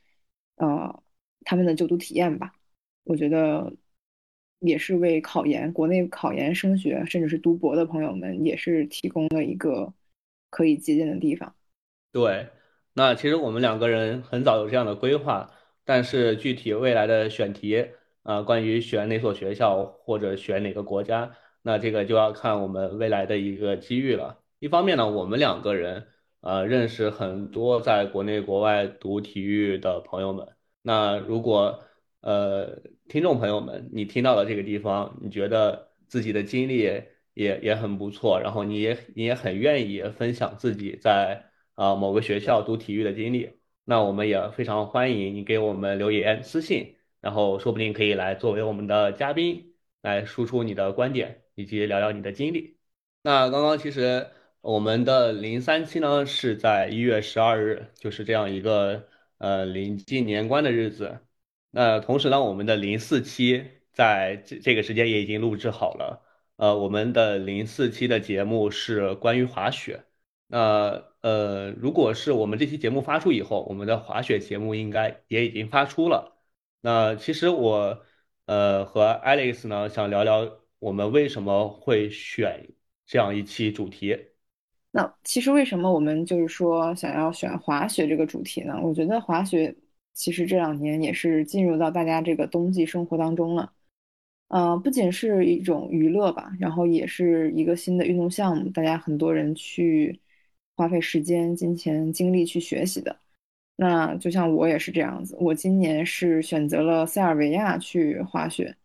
[0.56, 1.04] 呃
[1.46, 2.54] 他们的就读体验吧。
[3.04, 3.74] 我觉得
[4.60, 9.92] 也是为考研、国内考研升学，甚至是读博的朋友们，也是提供了一个
[10.50, 11.56] 可以借鉴的地方。
[12.12, 12.48] 对，
[12.94, 15.50] 那其实我们两个人很早有这样的规划，
[15.86, 17.88] 但是具体未来的选题，
[18.24, 24.40] 啊、关于选哪所学校或者选哪个国家，那这个就要看我们未来的一个机遇了。
[24.60, 26.08] 一方面呢，我们两个人
[26.42, 30.48] 呃认识很多在国内国外读体育的朋友们，
[30.82, 31.84] 那如果
[32.22, 36.78] 呃听众朋友们你听到了这个地方，你觉得自己的经历
[37.34, 41.46] 也也很不错，然后你也你也很愿意分享自己在。
[41.74, 52.78] 啊、某个学校读体育的经历，那我们也非常欢迎你给我们留言私信，然后说不定可以来作为我们的嘉宾，来输出你的观点以及聊聊你的经历。
[53.24, 54.30] 那刚刚其实
[54.62, 61.20] 我们的零三期呢是在一月十二日，就是这样一个呃临近年关的日子。
[61.72, 66.24] 那同时呢，我们的零四期在这这个时间也已经录制好了。
[66.58, 70.04] 呃，我们的零四期的节目是关于滑雪。
[70.52, 76.38] 那呃，如果是我们这期节目发出以后，我们的滑雪节目应该也已经发出了。
[76.82, 78.04] 那其实我
[78.48, 82.68] 呃和 Alex 呢想聊聊我们为什么会选
[83.06, 84.18] 这样一期主题。
[84.92, 88.78] 那其实为什么我们就是说想要选滑雪这个主题呢？
[88.84, 89.74] 我觉得滑雪
[90.14, 93.72] 其实这两年也是进入到大家这个冬季生活当中了。
[94.50, 100.20] 呃，不仅是一种娱乐吧，然后也是一个新的运动项目，大家很多人去
[100.76, 103.16] 花费时间、金钱、精力去学习的。
[103.76, 108.76] 那就像我也是这样子，我今年是选择了塞尔维亚去滑雪。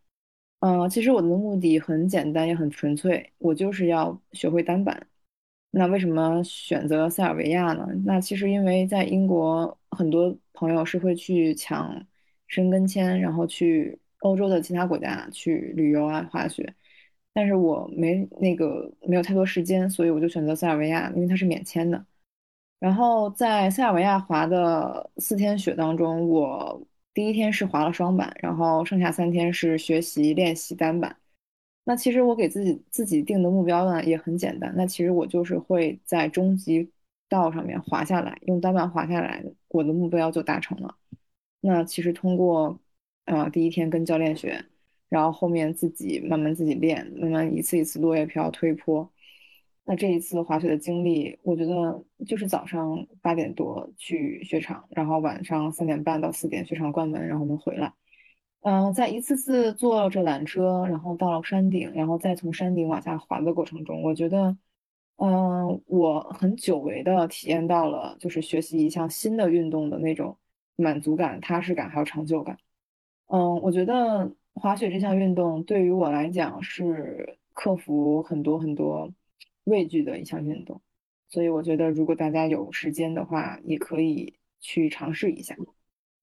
[0.61, 5.07] 呃，其实我的目的很简单，也很纯粹，我就是要学会单板。
[5.70, 7.87] 那为什么选择塞尔维亚呢？
[8.07, 12.07] 那其实因为在英国，很多朋友是会去抢
[12.49, 16.75] 申根签，然后去欧洲的其他国家去旅游啊、滑雪。
[17.37, 22.03] 但是我没那个没有太多时间，所以我就选择塞尔维亚，因为它是免签的。
[22.79, 31.14] 然后在塞尔维亚滑的四天雪当中，我第一天是滑了双板，然后剩下三天是学习练习单板。
[31.85, 36.90] 那其实我给自己自己定的目标呢也很简单，那其实我就是会在终极
[37.29, 40.96] 道上面滑下来，用单板滑下来，我的目标就达成了。
[41.61, 42.81] 那其实通过
[43.27, 44.64] 呃第一天跟教练学，
[45.08, 49.10] 然后后面自己慢慢自己练，慢慢一次一次落叶飘推坡。
[49.84, 57.92] 那这一次滑雪的经历，我觉得就是早上八点多去雪场，然后晚上三点半到四点雪场关门，然后我们回来。
[58.62, 64.56] 嗯、在一次次坐着缆车，然后到了山顶，然后再从山顶往下滑的过程中，我觉得，
[65.18, 70.36] 嗯、我很久违的体验到了就是学习一项新的运动的那种
[70.74, 72.58] 满足感、踏实感还有成就感。
[73.28, 79.12] 嗯，我觉得滑雪这项运动对于我来讲是克服很多很多
[79.64, 80.80] 畏惧的一项运动，
[81.28, 85.54] 所以我觉得如果大家有时间的话，也可以去尝试一下。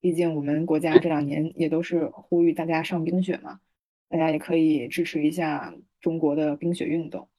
[0.02, 3.60] 毕竟我们国家这两年也都是呼吁大家上冰雪嘛，
[4.10, 7.30] 大家也可以支持一下中国的冰雪运动。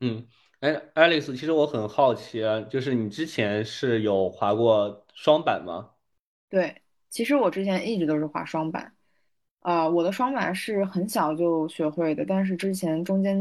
[0.00, 0.26] 嗯，
[0.60, 5.92] 哎，Alex，其实我很好奇啊，就是你之前是有滑过双板吗？
[6.50, 8.95] 对，其实我之前一直都是滑双板，
[9.66, 13.36] 啊、我的双板是很小就学会的，但是之前中间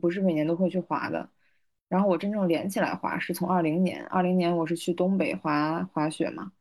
[0.00, 1.28] 不是每年都会去滑的。
[1.88, 6.52] 然后我真正连起来滑是从二零年，二零年我是去东北滑滑雪嘛，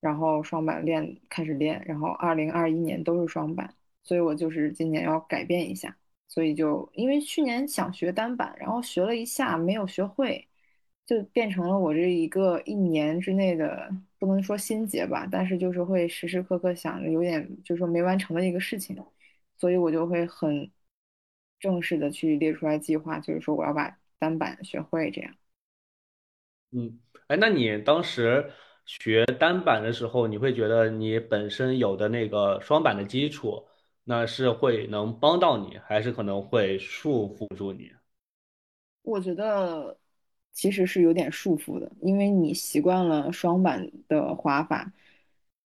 [0.00, 5.96] 然后双板练开始练，然后二零二一年都是双板，所以我就是今年要改变一下，
[6.28, 10.46] 所以就因为去年想学单板，然后学了一下没有学会，
[11.04, 18.96] 就变成了我这一个一年之内的不能说心结吧，但是就是会时时刻刻想着有点就是说没完成的一个事情，
[19.56, 20.70] 所以我就会很
[21.58, 25.34] 正式的去列出来计划，就是说我要把单板学会这样。
[26.72, 28.52] 嗯，哎，那你当时
[28.84, 33.66] 学单板的时候，你会觉得你本身有的那个双板的基础，
[34.04, 37.92] 那是会能帮到你，还是可能会束缚住你？
[39.02, 39.98] 我觉得
[40.56, 44.90] 其实是有点束缚的，因为你习惯了双板的滑法，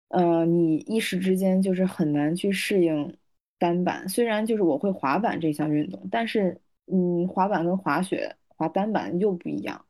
[0.07, 3.17] 呃，你一时之间就是很难去适应
[3.57, 4.07] 单板。
[4.07, 9.85] 虽然就是我会滑板这项运动，但是嗯，滑板跟滑雪滑单板又不一样。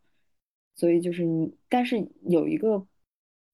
[0.75, 2.83] 所以就是你，但是有一个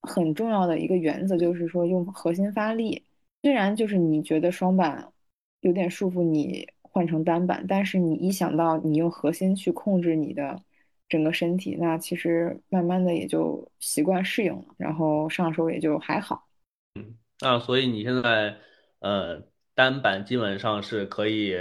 [0.02, 3.04] 很重要的一个原则，就是说用核心发力。
[3.42, 5.12] 虽然就是你觉得双板
[5.60, 10.64] 有点束缚你换成单板，但是你一想到你用核心去控制你的
[11.10, 16.48] 整个身体，那其实慢慢的也就习惯适应了，然后上手也就还好。
[16.96, 18.58] 嗯，那，所以你现在
[19.00, 21.56] 呃单板基本上是可以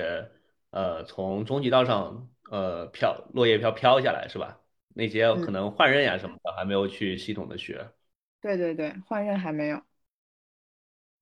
[0.70, 4.60] 呃从中级道上呃飘落叶飘飘下来是吧？
[4.94, 7.90] 那些可嗯，能换刃呀什么的还没有去系统的学。
[8.40, 9.82] 对对对，换刃还没有。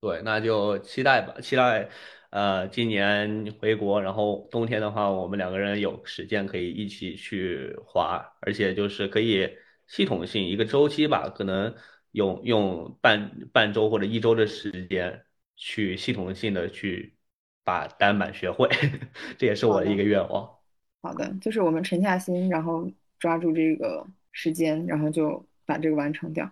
[0.01, 1.89] 对，那就期待吧，期待，
[2.33, 9.47] 呃，今年回国，然后冬天的话，我们两个人有时间可以一起去滑，而且就是可以
[9.87, 11.75] 系统性一个周期吧，可能
[12.13, 17.15] 用用半半周或者一周的时间去系统性的去
[17.65, 18.67] 把单板学会，
[19.37, 20.59] 这也是我的一个，愿望。
[21.03, 26.51] 好的，就是我们沉下心，然后抓住这个时间，然后就把这个完成掉。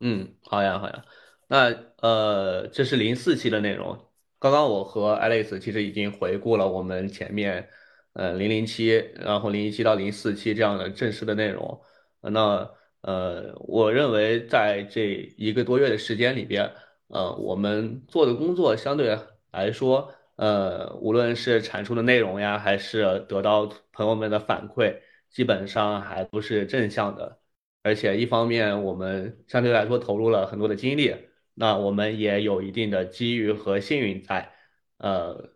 [0.00, 1.04] 嗯，好呀，好呀。
[1.46, 4.07] 那呃，这是零四期的内容。
[4.38, 7.68] 刚刚我和 Alex 其实已经回顾了我们前面
[8.12, 11.80] 呃零零七，然后零一七到零四七这样的正式的内容。
[12.20, 12.70] 那
[13.00, 16.70] 呃，我认为在这一个多月的时间里边，
[17.08, 19.16] 呃，我们做的工作相对
[19.52, 24.96] 来说，呃，无论是产出的内容呀，还是得到朋友们的反馈，
[25.30, 27.38] 基本上还都是正向的。
[27.82, 31.14] 而且一方面我们相对来说投入了很多的精力，
[31.58, 34.52] 那我们也有一定的机遇和幸运在，
[34.98, 35.50] 呃，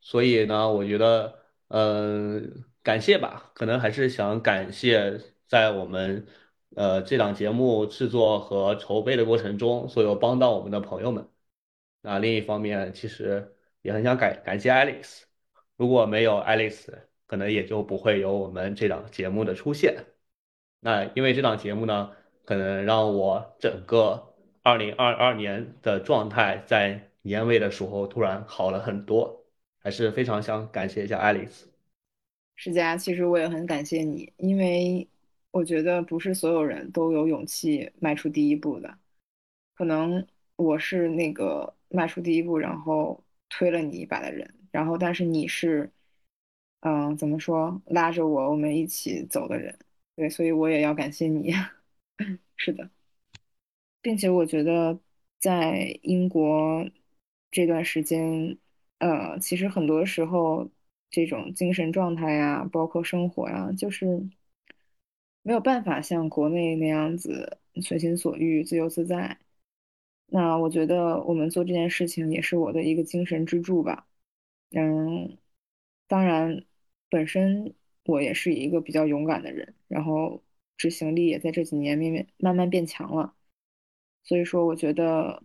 [0.00, 6.26] 所以呢，我觉得，嗯、感谢吧，可能还是想感谢在我们
[6.76, 11.26] 呃这档节目制作和筹备的过程中所有帮到我们的朋友们。
[12.02, 15.22] 那另一方面，其实也很想感感谢 Alice，
[15.76, 16.86] 如果没有 Alice，
[17.26, 20.04] 可能也就不会有我们这档节目的出现。
[20.80, 22.12] 那因为这档节目呢，
[22.44, 24.33] 可能让我整个
[24.64, 29.44] 二零二二年的状态在年尾的时候突然好了很多，
[29.78, 31.64] 还是非常想感谢一下 Alex。
[32.56, 35.06] 世佳，其实我也很感谢你，因为
[35.50, 38.98] 我觉得不是所有人都有勇气迈出第一步的。
[39.74, 45.90] 可能我是那个迈出第一步，然后推了你一把的人，然后但是你是，
[46.80, 49.78] 嗯，怎么说，拉着我我们一起走的人。
[50.16, 51.52] 对，所以我也要感谢你。
[52.56, 52.88] 是的。
[54.04, 55.00] 并且我觉得
[55.40, 56.86] 在英国
[57.50, 58.58] 这段时间，
[58.98, 60.68] 呃，其实很多时候
[61.08, 64.28] 这种精神状态呀，包括生活呀，就是
[65.42, 69.38] 没有办法像国内那样子随心所欲、自由自在。
[70.26, 74.06] 那我觉得我们做这件事情也是我的一个精神支柱吧。
[74.72, 75.38] 嗯，
[76.08, 76.64] 当然，
[77.08, 77.74] 本身。
[78.06, 80.42] 我也是一个比较勇敢的人，然后
[80.76, 83.34] 执行力也在这几年慢慢慢慢变强了。
[84.24, 85.42] 所以说，我觉得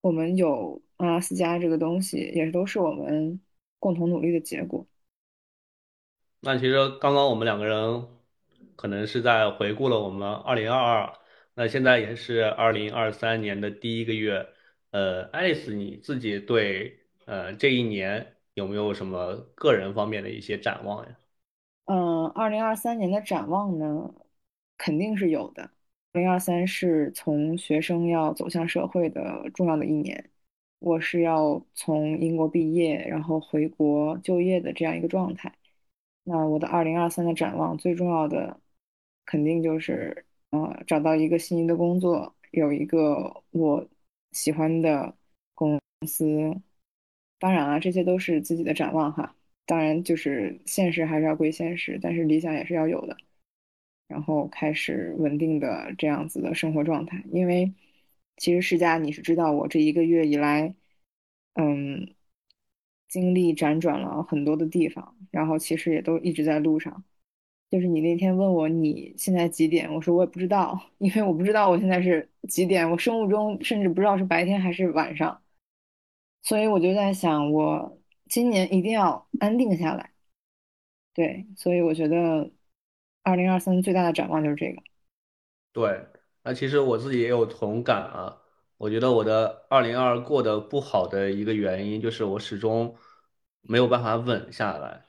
[0.00, 3.40] 我们有阿拉斯加这个东西，也都是我们
[3.78, 4.86] 共同努力的结果。
[6.40, 8.04] 那其实刚刚我们两个人
[8.74, 11.12] 可能是在回顾了我们二零二二，
[11.54, 14.48] 那现在也是二零二三年的第一个月。
[14.90, 21.16] 呃，爱丽丝，你自己对呃这一年有没有什么个人方面的一些展望呀？
[21.86, 24.14] 嗯，二零二三年的展望呢，
[24.76, 25.70] 肯定是有的。
[26.12, 30.30] 二零二三是从学生要走向社会的重要的一年，
[30.78, 35.50] 我是要从英国毕业，然后回国就业的这样一个状态。
[36.24, 38.60] 那我的二零二三的展望，最重要的
[39.24, 43.88] 肯定就是，呃，找到一个心仪的工作，有一个我
[44.32, 45.14] 喜欢的
[45.54, 46.54] 公司。
[47.38, 49.34] 当然了，这些都是自己的展望哈。
[49.64, 53.16] 当然，就是现实还是要归现实，但是理想也是要有的。
[54.12, 57.72] 然后开始稳定的这样子的生活状态，因为
[58.36, 60.74] 其实世家你是知道，我这一个月以来，
[61.54, 62.14] 嗯，
[63.08, 67.02] 经历辗转了很多的地方，然后其实也都一直在路上。
[67.70, 75.40] 就是你那天问我你现在几点，我说我也不知道， 因为我不知道我现在是几点，我生物钟甚至不知道是白天还是晚上，
[76.42, 77.98] 所以我就在想，我
[78.28, 80.10] 今年一定要安定下来。
[81.14, 82.50] 对，所以我觉得
[83.22, 84.82] 二零二三最大的展望就是这个。
[85.72, 86.06] 对，
[86.42, 88.38] 那其实我自己也有同感啊。
[88.76, 92.96] 我觉得我的二零二过得不好的一个原因，就是我始终
[93.60, 95.04] 没有办法稳下来，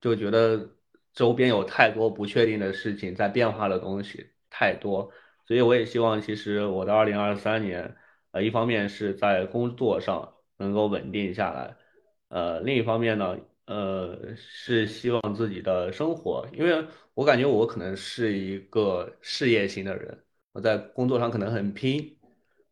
[0.00, 0.70] 就觉得
[1.12, 5.10] 周边有太多不确定的事情在变化的东西太多，
[5.46, 7.96] 所以我也希望，其实我的二零二三年，
[8.30, 11.76] 呃，一方面是在工作上能够稳定下来，
[12.28, 13.36] 呃，另一方面呢。
[13.68, 22.18] 呃，是希望自己的生活，因为我感觉我可能是一个事业型的人，我在工作上可能很拼。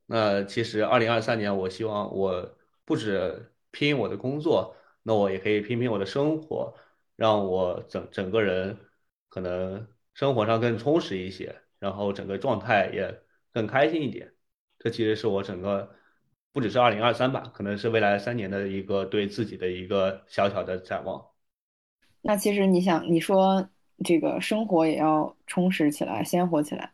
[0.07, 6.74] 那其实二零二三年，我希望我不止拼我的工作，那我也可以拼拼我的生活，
[7.14, 8.78] 让我整整个人
[9.28, 13.22] 可能生活上更充实一些，然后整个状态也
[13.53, 14.32] 更开心一点。
[14.78, 15.94] 这其实是我整个。
[16.57, 21.22] 不只是二零二三吧，可能是未来三年的一个对自己的一个小小的展望。
[22.22, 23.68] 那其实你想，你说
[24.02, 26.90] 这个生活也要充实起来、鲜活起来，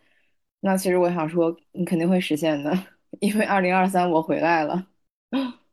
[0.58, 2.76] 那其实我想说，你肯定会实现的，
[3.20, 4.84] 因为二零二三我回来了，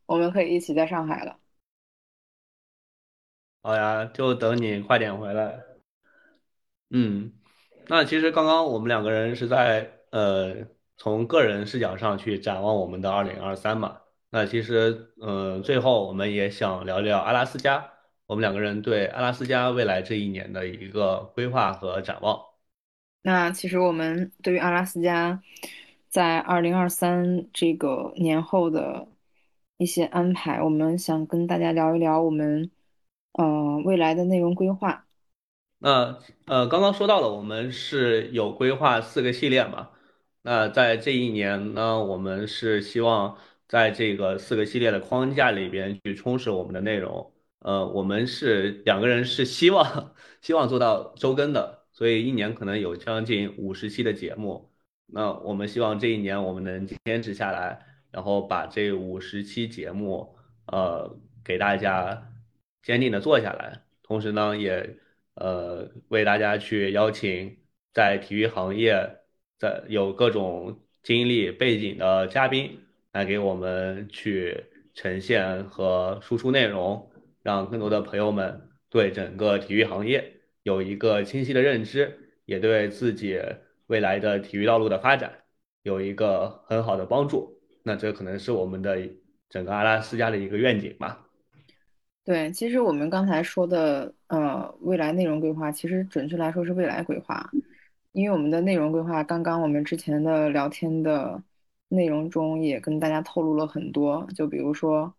[0.06, 1.40] 我们可以一起在上海了。
[3.64, 5.64] 好呀，就等你快点回来。
[6.92, 7.34] 嗯，
[7.88, 10.68] 那其实刚刚我们两个人是在呃
[11.00, 13.98] 从个人视角上去展望我们的二零二三嘛。
[14.30, 17.90] 那其实呃最后我们也想聊聊阿拉斯加，
[18.28, 22.40] 我们两个人对阿拉斯加未来这一年的一个规划和展望。
[23.24, 25.42] 那其实我们对于阿拉斯加
[26.10, 29.08] 在二零二三这个年后的
[29.78, 32.70] 一些安排，我们想跟大家聊一聊我们
[33.34, 35.06] 呃未来的内容规划。
[35.80, 39.90] 那呃，刚刚说到了，我们是有规划四个系列嘛？
[40.42, 43.38] 那在这一年呢，我们是希望
[43.68, 47.34] 在这个四个系列的框架里边去充实我们的内容。
[47.60, 54.72] 呃，我们是两个人是希望希望做到周更的，所以一年可能有将近五十期的节目。
[55.08, 60.36] 那我们希望这一年我们能坚持下来，然后把这五十期节目
[60.68, 62.32] 呃给大家
[62.84, 64.98] 坚定的做下来，同时呢也。
[65.36, 67.58] 呃，为大家去邀请
[67.94, 69.19] 在体育行业
[69.60, 72.80] 在有各种经历背景的嘉宾
[73.12, 77.12] 来给我们去呈现和输出内容，
[77.44, 80.34] 让更多的朋友们对整个体育行业
[80.64, 83.40] 有一个清晰的认知，也对自己
[83.88, 85.32] 未来的体育道路的发展
[85.84, 87.60] 有一个很好的帮助。
[87.84, 88.98] 那这可能是我们的
[89.50, 91.26] 整个阿拉斯加的一个愿景吧。
[92.24, 97.50] 对，其实我们刚才说的，呃，未来内容规划，其实准确来说是未来规划，
[98.12, 101.42] 因为我们的内容规划，刚刚我们之前的聊天的
[101.88, 105.14] 内容中也跟大家透露了很多，就比如说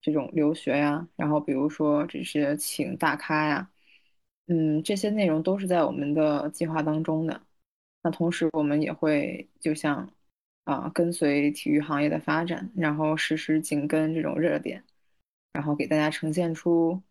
[0.00, 3.70] 这种留学呀，然后比如说这些请大咖呀，
[4.46, 7.40] 嗯，这些内容都是在我们的计划当中的。
[8.02, 10.10] 那同时我们也会就像
[10.64, 14.82] 啊，跟随体育行业的发展，然后实时紧跟这种热点。
[15.52, 17.02] 然后给大家呈现出，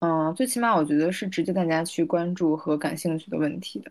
[0.00, 3.90] 嗯，最起码我觉得是值得大家去关注和感兴趣的问题的。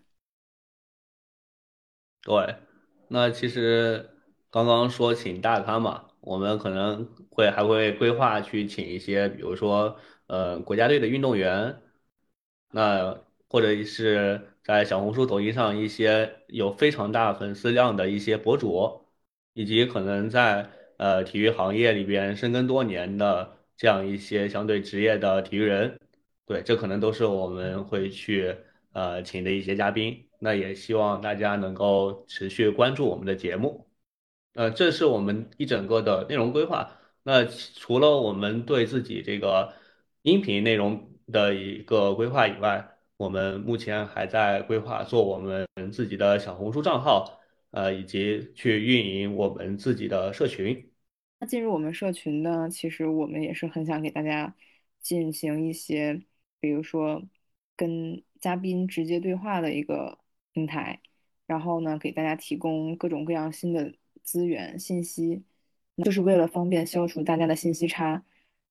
[2.26, 2.56] 对，
[3.08, 4.10] 那其实
[4.50, 9.96] 刚刚说请大咖嘛，我们可能会还会规划去请一些，比如说
[10.26, 11.80] 呃国家队的运动员，
[12.72, 19.06] 那或者是在小红书、抖音上一些有非常大粉丝量的一些博主，
[19.54, 20.68] 以及可能在
[20.98, 26.00] 呃体育行业里边深耕多年的这样一些相对职业的体育人，
[26.48, 28.58] 对，这可能都是我们会去
[28.96, 30.24] 呃请的一些嘉宾。
[30.40, 33.88] 那也希望大家能够持续关注我们的节目。
[34.54, 36.92] 呃，这是我们一整个的内容规划。
[37.24, 39.74] 那除了我们对自己这个
[40.22, 42.88] 音频内容的一个规划以外，
[43.18, 47.42] 我们目前还在规划做我们自己的小红书账号，
[47.72, 50.92] 呃，以及去运营我们自己的社群。
[51.40, 54.56] 那进入我们社群呢，其实我们也是很想给大家
[55.00, 56.22] 进行一些，
[56.60, 57.24] 比如说
[57.76, 60.20] 跟嘉宾直接对话的一个
[60.54, 61.02] 平台，
[61.48, 63.92] 然后呢，给大家提供各种各样新的
[64.22, 65.44] 资源信息，
[66.04, 68.24] 就是为了方便消除大家的信息差，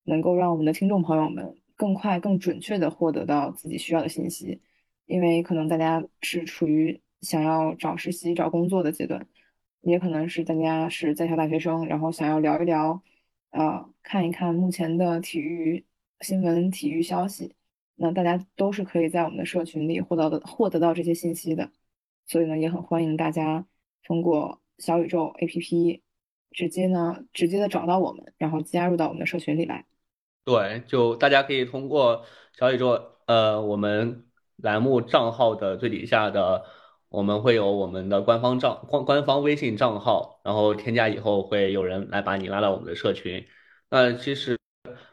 [0.04, 4.60] 能够让我们的听众朋友们更快、更准确的获得到自己需要的信息，
[5.06, 9.26] 因为可能大家是处于想要找实习、找工作的阶段。
[9.80, 13.02] 也可能是大家是在校大学生，然后想要聊一聊，
[13.50, 15.84] 呃，看一看目前的体育
[16.20, 17.56] 新闻、体育消息，
[17.96, 21.70] 那大家都是可以在我们的社群里获得的获得到这些信息的，
[22.26, 23.66] 所以呢，也很欢迎大家
[24.04, 26.00] 通过小宇宙 APP
[26.50, 29.84] 直接呢直接的找到我们，然后加入到我们的社群里来。
[30.44, 32.24] 对，就大家可以通过
[32.58, 34.26] 小宇宙，呃，我们
[34.56, 36.64] 栏目账号的最底下的。
[37.10, 43.46] 我们会有我们的官方账官官方微信账号，然后添加以后会有人来把你拉到我们的社群。
[43.88, 44.58] 那其实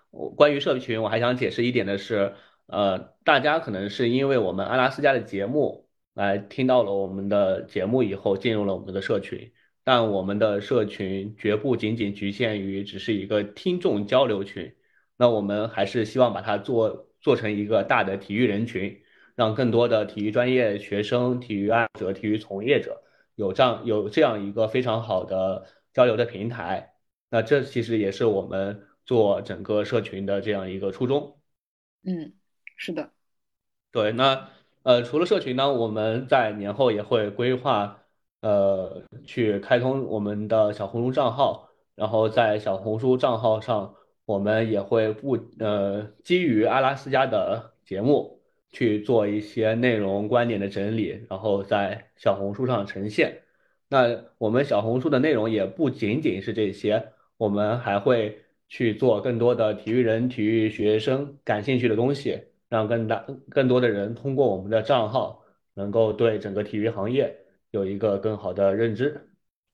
[0.10, 2.34] 我关于社群，我还想解释一点的是，
[2.72, 9.52] 呃，大家可能是因为我们阿拉斯加的节目来听到了我们的节目以后进入了我们的社群，
[9.84, 14.76] 但我们的社群绝不仅仅局限于只是一个听众交流群，
[15.18, 19.02] 那我们还是希望把它做做成一个大的体育人群。
[19.34, 23.02] 让更多的体育专业学生、体育爱好者、体育从业者
[23.36, 26.94] 有这样有这样一个非常好的交流的平台，
[27.30, 31.40] 那这其实也是我们做整个社群的这样一个初衷。
[32.04, 32.34] 嗯，
[32.82, 33.12] 是的，
[33.92, 34.12] 对。
[34.12, 34.50] 那
[34.82, 38.00] 呃，除了社群呢，我们在年后也会规划
[38.42, 43.94] 呃去开通我们的小红书账号，然后在小红书账号上，
[44.26, 48.40] 我们也会不呃基于阿拉斯加的节目。
[48.74, 53.42] 去做一些内容观点的整理，然后在小红书上呈现。
[53.90, 62.42] 那我们小红书的内容也不仅仅是这些，我们还会去做更多的体育人、体育学生感兴趣的东西，
[62.72, 65.44] 让更大、更多的人通过我们的账号，
[65.74, 67.38] 能够对整个体育行业
[67.72, 69.30] 有一个更好的认知。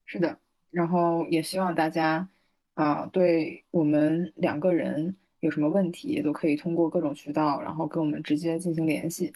[0.07, 0.39] 是的，
[0.71, 2.27] 然后也希望大家
[2.73, 5.15] 啊，对我们两个人。
[5.39, 9.31] 有什么问题也都可以通过各种渠道，然后跟我们直接进行联系，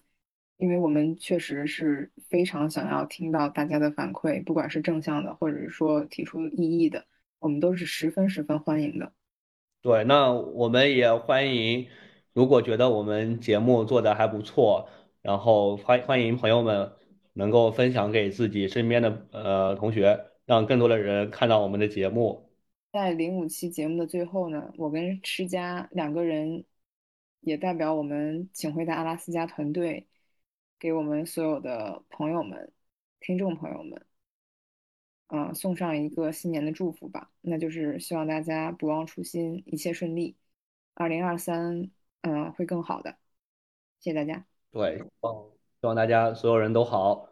[0.58, 7.06] 因为我们确实是非常想要听到大家的反馈，不管是正向的，或者是说提出异议的，
[7.38, 9.14] 我们都是十分十分欢迎的。
[9.84, 11.88] 对，那我们也欢迎，
[12.34, 14.88] 如果觉得我们节目做的还不错，
[15.22, 16.92] 然后欢欢迎朋友们
[17.34, 22.50] 能够分享给自己身边的呃同学，让更多的人看到我们的节目。
[22.92, 26.66] 在零五期节目的最后呢，我跟施佳两个人
[27.40, 30.08] 也代表我们请回答阿拉斯加团队，
[30.78, 32.72] 给我们所有的朋友们、
[33.22, 34.06] 听众朋友们，
[35.28, 37.32] 嗯，送上一个新年的祝福吧。
[37.42, 40.36] 那就是希望大家不忘初心，一切顺利，
[40.94, 41.90] 二零二三，
[42.22, 43.16] 嗯，会更好的。
[44.00, 44.46] 谢谢大家。
[44.72, 47.30] 对，希望大家所有人都好。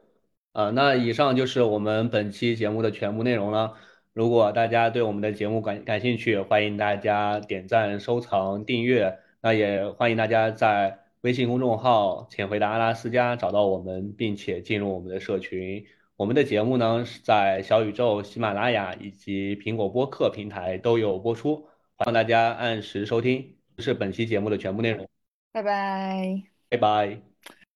[0.52, 3.76] 啊，那以上就是我们本期节目的全部内容了。
[4.14, 9.20] 如果大家对我们的节目感感兴趣，欢迎大家点赞、收藏、订阅。
[9.42, 15.86] 那也欢迎大家在微信公众号“请回答阿拉斯加”找到我们，并且进入我们的社群。
[16.18, 23.59] 我们的节目呢是在小宇宙、喜马拉雅以及苹果播客平台都有播出，欢迎大家按时收听。
[23.80, 25.08] 这是本期节目的全部内容。
[25.52, 26.50] 拜拜。
[26.70, 27.29] 拜拜。